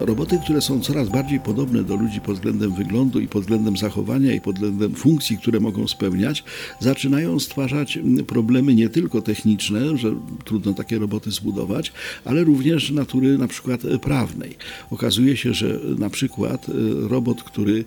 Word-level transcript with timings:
Roboty, 0.00 0.38
które 0.44 0.60
są 0.60 0.80
coraz 0.80 1.08
bardziej 1.08 1.40
podobne 1.40 1.84
do 1.84 1.96
ludzi 1.96 2.20
pod 2.20 2.34
względem 2.34 2.74
wyglądu 2.74 3.20
i 3.20 3.28
pod 3.28 3.42
względem 3.42 3.76
zachowania 3.76 4.34
i 4.34 4.40
pod 4.40 4.54
względem 4.54 4.94
funkcji, 4.94 5.38
które 5.38 5.60
mogą 5.60 5.88
spełniać, 5.88 6.44
zaczynają 6.80 7.38
stwarzać 7.38 7.98
problemy 8.26 8.74
nie 8.74 8.88
tylko 8.88 9.22
techniczne, 9.22 9.96
że 9.96 10.14
trudno 10.44 10.74
takie 10.74 10.98
roboty 10.98 11.30
zbudować, 11.30 11.92
ale 12.24 12.44
również 12.44 12.90
natury 12.90 13.38
na 13.38 13.48
przykład 13.48 13.80
prawnej. 14.02 14.56
Okazuje 14.90 15.36
się, 15.36 15.54
że 15.54 15.80
na 15.98 16.10
przykład 16.10 16.66
e, 16.68 16.72
robot, 17.08 17.42
który 17.42 17.84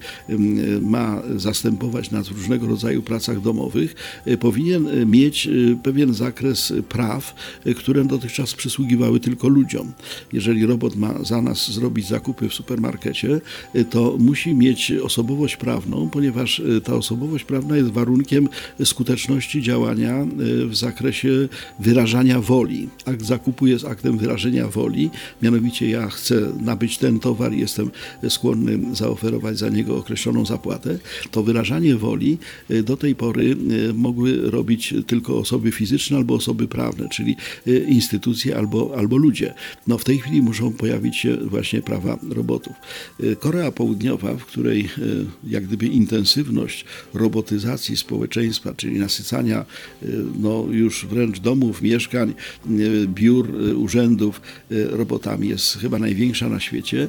ma 0.81 1.21
zastępować 1.35 2.11
nas 2.11 2.29
w 2.29 2.31
różnego 2.31 2.67
rodzaju 2.67 3.01
pracach 3.01 3.41
domowych, 3.41 3.95
e, 4.25 4.37
powinien 4.37 4.87
e, 4.87 5.05
mieć 5.05 5.49
pewien 5.83 6.13
zakres 6.13 6.73
praw, 6.89 7.35
które 7.77 8.05
dotychczas 8.05 8.53
przysługiwały 8.53 9.19
tylko 9.19 9.47
ludziom. 9.47 9.91
Jeżeli 10.33 10.65
robot 10.65 10.95
ma 10.95 11.23
za 11.23 11.41
nas 11.41 11.71
zrobić 11.71 12.01
robić 12.01 12.07
zakupy 12.11 12.49
w 12.49 12.53
supermarkecie, 12.53 13.41
y, 13.75 13.85
to 13.85 14.15
musi 14.19 14.55
mieć 14.55 14.91
osobowość 14.91 15.57
prawną, 15.57 16.09
ponieważ 16.09 16.59
y, 16.59 16.81
ta 16.81 16.95
osobowość 16.95 17.43
prawna 17.43 17.77
jest 17.77 17.89
warunkiem 17.89 18.49
skuteczności 18.83 19.61
działania 19.61 20.23
y, 20.23 20.67
w 20.67 20.75
zakresie 20.75 21.29
wyrażania 21.79 22.41
woli. 22.41 22.89
Akt 23.05 23.25
zakupu 23.25 23.67
jest 23.67 23.85
aktem 23.85 24.17
wyrażenia 24.17 24.67
woli, 24.67 25.09
mianowicie 25.41 25.89
ja 25.89 26.09
chcę 26.09 26.35
nabyć 26.59 26.97
ten 26.97 27.19
towar 27.19 27.53
jestem 27.53 27.91
skłonny 28.29 28.95
zaoferować 28.95 29.57
za 29.57 29.69
niego 29.69 29.97
określoną 29.97 30.45
zapłatę. 30.45 30.99
To 31.31 31.43
wyrażanie 31.43 31.95
woli 31.95 32.37
do 32.83 32.97
tej 32.97 33.15
pory 33.15 33.55
mogły 33.93 34.51
robić 34.51 34.93
tylko 35.07 35.37
osoby 35.37 35.71
fizyczne 35.71 36.17
albo 36.17 36.35
osoby 36.35 36.67
prawne, 36.67 37.09
czyli 37.09 37.35
instytucje 37.87 38.57
albo, 38.57 38.93
albo 38.97 39.17
ludzie. 39.17 39.53
No 39.87 39.97
w 39.97 40.03
tej 40.03 40.17
chwili 40.17 40.41
muszą 40.41 40.73
pojawić 40.73 41.15
się 41.17 41.37
właśnie 41.37 41.81
prawa 41.91 42.17
robotów. 42.29 42.73
Y, 43.23 43.35
Korea 43.35 43.71
Południowa, 43.71 44.33
w 44.33 44.45
której 44.45 44.89
y, 44.97 45.25
jak 45.47 45.63
gdyby 45.63 45.87
intensywność 45.87 46.85
robotyzacji 47.13 47.97
społeczeństwa, 47.97 48.73
czyli 48.73 48.99
nasycania 48.99 49.65
y, 50.03 50.23
no, 50.39 50.65
już 50.71 51.05
wręcz 51.05 51.39
domów, 51.39 51.81
mieszkań, 51.81 52.33
biur, 53.05 53.55
urzędów 53.75 54.41
robotami 54.69 55.49
jest 55.49 55.77
chyba 55.77 55.99
największa 55.99 56.49
na 56.49 56.59
świecie. 56.59 57.07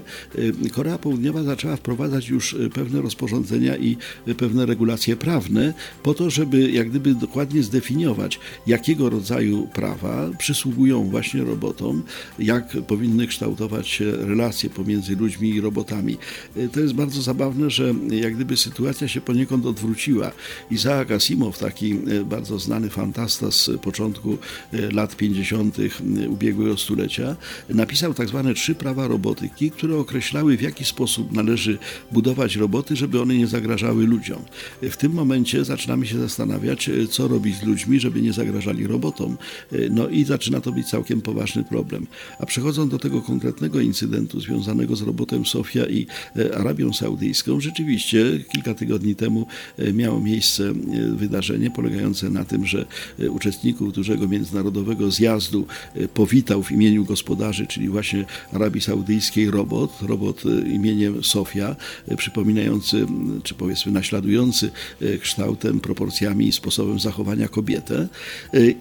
Korea 0.72 0.98
Południowa 0.98 1.42
zaczęła 1.42 1.76
wprowadzać 1.76 2.28
już 2.28 2.56
pewne 2.74 3.00
rozporządzenia 3.02 3.76
i 3.76 3.96
pewne 4.36 4.66
regulacje 4.66 5.16
prawne 5.16 5.74
po 6.02 6.14
to, 6.14 6.30
żeby 6.30 6.70
jak 6.70 6.90
gdyby 6.90 7.14
dokładnie 7.14 7.62
zdefiniować, 7.62 8.40
jakiego 8.66 9.10
rodzaju 9.10 9.68
prawa 9.74 10.30
przysługują 10.38 11.04
właśnie 11.04 11.44
robotom, 11.44 12.02
jak 12.38 12.76
powinny 12.86 13.26
kształtować 13.26 13.88
się 13.88 14.12
relacje 14.16 14.70
pomiędzy 14.72 15.16
ludźmi 15.16 15.48
i 15.48 15.60
robotami. 15.60 16.18
E, 16.56 16.68
to 16.68 16.80
jest 16.80 16.94
bardzo 16.94 17.22
zabawne, 17.22 17.70
że 17.70 17.94
jak 18.10 18.34
gdyby 18.34 18.56
sytuacja 18.56 19.08
się 19.08 19.20
poniekąd 19.20 19.66
odwróciła. 19.66 20.32
Isaac 20.70 21.10
Asimov, 21.10 21.58
taki 21.58 21.92
e, 21.92 22.24
bardzo 22.24 22.58
znany 22.58 22.90
fantasta 22.90 23.50
z 23.50 23.70
początku 23.82 24.38
e, 24.72 24.90
lat 24.90 25.16
50. 25.16 25.76
ubiegłego 26.28 26.76
stulecia, 26.76 27.36
napisał 27.68 28.14
tak 28.14 28.28
zwane 28.28 28.54
trzy 28.54 28.74
prawa 28.74 29.08
robotyki, 29.08 29.70
które 29.70 29.96
określały 29.96 30.56
w 30.56 30.62
jaki 30.62 30.84
sposób 30.84 31.32
należy 31.32 31.78
budować 32.12 32.56
roboty, 32.56 32.96
żeby 32.96 33.22
one 33.22 33.34
nie 33.34 33.46
zagrażały 33.46 34.06
ludziom. 34.06 34.42
W 34.82 34.96
tym 34.96 35.12
momencie 35.12 35.64
zaczynamy 35.64 36.06
się 36.06 36.18
zastanawiać, 36.18 36.90
co 37.10 37.28
robić 37.28 37.56
z 37.56 37.62
ludźmi, 37.62 38.00
żeby 38.00 38.22
nie 38.22 38.32
zagrażali 38.32 38.86
robotom. 38.86 39.36
No 39.90 40.08
i 40.08 40.24
zaczyna 40.24 40.60
to 40.60 40.72
być 40.72 40.86
całkiem 40.86 41.20
poważny 41.20 41.64
problem. 41.64 42.06
A 42.38 42.46
przechodząc 42.46 42.90
do 42.90 42.98
tego 42.98 43.22
konkretnego 43.22 43.80
incydentu 43.80 44.40
związanego 44.40 44.61
związanego 44.62 44.96
z 44.96 45.02
robotem 45.02 45.46
Sofia 45.46 45.86
i 45.86 46.06
e, 46.36 46.56
Arabią 46.58 46.92
Saudyjską. 46.92 47.60
Rzeczywiście 47.60 48.24
kilka 48.52 48.74
tygodni 48.74 49.14
temu 49.14 49.46
e, 49.78 49.92
miało 49.92 50.20
miejsce 50.20 50.64
e, 50.64 50.74
wydarzenie 51.16 51.70
polegające 51.70 52.30
na 52.30 52.44
tym, 52.44 52.66
że 52.66 52.86
uczestników 53.30 53.92
dużego 53.92 54.28
międzynarodowego 54.28 55.10
zjazdu 55.10 55.66
powitał 56.14 56.62
w 56.62 56.72
imieniu 56.72 57.04
gospodarzy, 57.04 57.66
czyli 57.66 57.88
właśnie 57.88 58.24
Arabii 58.52 58.80
Saudyjskiej 58.80 59.50
robot, 59.50 60.02
robot 60.02 60.42
imieniem 60.66 61.24
Sofia, 61.24 61.76
przypominający, 62.16 63.06
czy 63.42 63.54
powiedzmy 63.54 63.92
naśladujący 63.92 64.70
kształtem, 65.20 65.80
proporcjami 65.80 66.48
i 66.48 66.52
sposobem 66.52 67.00
zachowania 67.00 67.48
kobietę. 67.48 68.08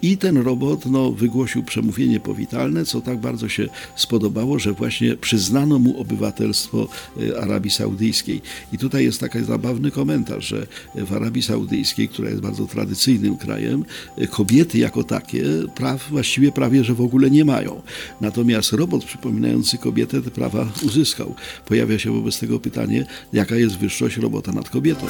I 0.02 0.18
ten 0.18 0.38
robot 0.38 0.86
no, 0.86 1.12
wygłosił 1.12 1.64
przemówienie 1.64 2.20
powitalne, 2.20 2.86
co 2.86 3.02
tak 3.02 3.20
bardzo 3.20 3.50
się 3.50 3.70
spodobało, 3.96 4.60
że 4.60 4.74
właśnie 4.74 5.16
przyznano 5.16 5.71
mu 5.80 6.02
obywatelstwo 6.02 6.88
e, 7.22 7.42
Arabii 7.42 7.72
Saudyjskiej. 7.72 8.42
I 8.74 8.78
tutaj 8.78 9.04
jest 9.04 9.20
taki 9.20 9.44
zabawny 9.44 9.92
komentarz, 9.92 10.48
że 10.48 10.68
w 10.96 11.14
Arabii 11.14 11.42
Saudyjskiej, 11.42 12.10
która 12.10 12.30
jest 12.30 12.42
bardzo 12.42 12.66
tradycyjnym 12.66 13.38
krajem, 13.38 13.86
e, 14.18 14.28
kobiety 14.28 14.78
jako 14.78 15.04
takie 15.04 15.44
praw 15.76 16.10
właściwie 16.10 16.52
prawie, 16.52 16.84
że 16.84 16.94
w 16.94 17.02
ogóle 17.02 17.32
nie 17.32 17.46
mają. 17.46 17.82
Natomiast 18.22 18.74
robot 18.74 19.06
przypominający 19.06 19.78
kobietę 19.78 20.22
te 20.22 20.32
prawa 20.32 20.68
uzyskał. 20.84 21.36
Pojawia 21.66 22.00
się 22.00 22.12
wobec 22.12 22.40
tego 22.40 22.60
pytanie, 22.60 23.06
jaka 23.34 23.56
jest 23.56 23.78
wyższość 23.78 24.18
robota 24.18 24.52
nad 24.52 24.70
kobietą. 24.70 25.06